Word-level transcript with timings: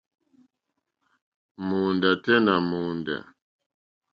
Mòóndá 1.67 2.11
tɛ́ 2.23 2.37
nà 2.45 2.53
mòóndá. 2.69 3.17